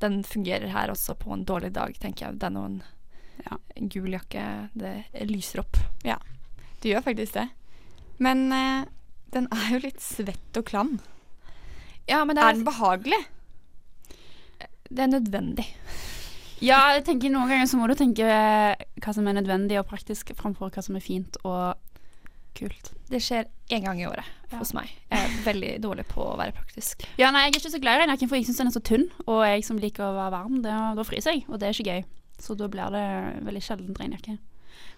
[0.00, 2.38] Den fungerer her også på en dårlig dag, tenker jeg.
[2.40, 2.82] Den og en,
[3.44, 3.56] Ja.
[3.76, 5.76] en gul jakke, det lyser opp.
[6.04, 6.16] Ja,
[6.80, 7.48] det gjør faktisk det.
[8.18, 8.84] Men eh,
[9.32, 10.98] den er jo litt svett og klam.
[12.08, 13.20] Ja, men det Er er, den behagelig?
[14.90, 15.66] det er nødvendig.
[16.60, 20.34] Ja, jeg tenker noen ganger så må du tenke hva som er nødvendig og praktisk,
[20.36, 21.78] framfor hva som er fint og
[22.58, 22.90] kult.
[23.08, 24.90] Det skjer én gang i året hos meg.
[25.08, 27.06] Jeg er veldig dårlig på å være praktisk.
[27.16, 28.84] Ja, nei, jeg er ikke så glad i regnjakken, for jeg syns den er så
[28.84, 31.78] tynn, og jeg som liker å være varm, det, da fryser jeg, og det er
[31.78, 32.06] ikke gøy.
[32.40, 33.06] Så da blir det
[33.48, 34.36] veldig sjelden regnjakke.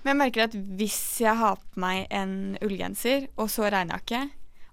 [0.03, 4.25] Men jeg merker at hvis jeg har på meg en ullgenser og så regnjakke,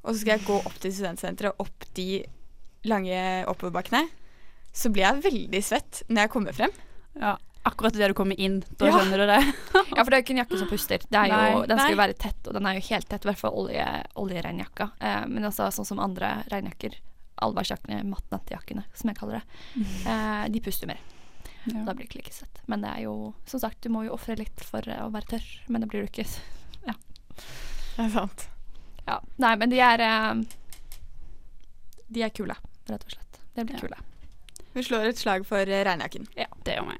[0.02, 2.24] og så skal jeg gå opp til studentsenteret opp de
[2.90, 3.20] lange
[3.52, 4.08] oppoverbakkene,
[4.74, 6.72] så blir jeg veldig svett når jeg kommer frem.
[7.20, 7.36] Ja,
[7.68, 8.98] akkurat idet du kommer inn, da Ja.
[9.00, 9.40] skjønner du det.
[9.98, 11.00] Ja, for det er jo ikke en jakke som puster.
[11.10, 13.26] Det er jo, den skal jo være tett, og den er jo helt tett.
[13.26, 14.90] I hvert fall olje, oljeregnjakka.
[15.02, 16.96] Eh, men altså sånn som andre regnjakker,
[17.44, 19.64] allværsjakkene, mattnettjakkene, som jeg kaller det,
[20.14, 21.02] eh, de puster mer.
[21.68, 21.84] Ja.
[21.84, 22.62] Da blir det ikke like svett.
[22.72, 25.34] Men det er jo, som sagt, du må jo ofre litt for eh, å være
[25.36, 25.50] tørr.
[25.68, 26.26] Men det blir du ikke.
[28.00, 28.46] Det er sant.
[29.10, 29.18] Ja.
[29.44, 30.44] Nei, men de er eh,
[32.08, 32.56] De er kule,
[32.88, 33.42] rett og slett.
[33.58, 33.82] De blir Ja.
[33.84, 34.00] kule.
[34.80, 36.24] Vi slår et slag for regnjakken.
[36.40, 37.00] Ja, Det gjør vi.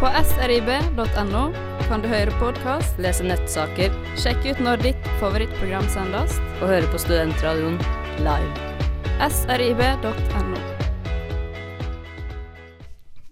[0.00, 1.42] På srib.no
[1.86, 6.98] kan du høre podkast, lese nettsaker, sjekke ut når ditt favorittprogram sendes, og høre på
[6.98, 7.78] Studentradioen
[8.26, 8.66] live.
[9.30, 10.58] srib.no.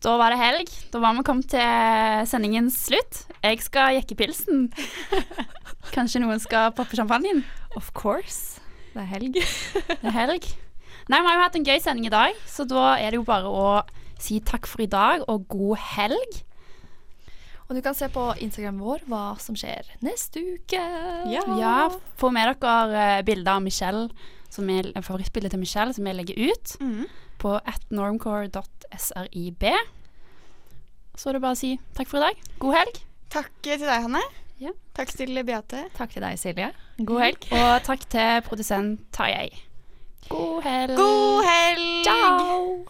[0.06, 0.70] Da var det helg.
[0.94, 3.24] Da var vi kommet til sendingens slutt.
[3.42, 4.68] Jeg skal jekke pilsen.
[5.96, 7.42] Kanskje noen skal poppe champagnen?
[7.74, 8.60] Of course.
[8.94, 9.40] Det er helg.
[9.42, 10.54] Det er helg.
[11.08, 13.26] Nei, vi har jo hatt en gøy sending i dag, så da er det jo
[13.28, 13.64] bare å
[14.24, 16.38] si takk for i dag og god helg.
[17.68, 20.80] Og du kan se på Instagram vår hva som skjer neste uke.
[21.32, 21.88] Ja,
[22.20, 24.08] få med dere eh, bilder av Michelle,
[24.52, 27.04] som er favorittbildet til Michelle, som vi legger ut Mm.
[27.40, 29.64] på atnormcore.srib.
[31.16, 32.36] Så er det bare å si takk for i dag.
[32.62, 33.00] God helg.
[33.34, 34.22] Takk til deg, Hanne.
[34.62, 34.70] Ja.
[34.94, 35.84] Takk til Beate.
[35.96, 36.72] Takk til deg, Silje.
[37.02, 37.48] God helg.
[37.58, 39.50] Og takk til produsent Tarjei.
[40.28, 40.96] God helg.
[40.96, 42.02] God helg!
[42.04, 42.84] Ciao!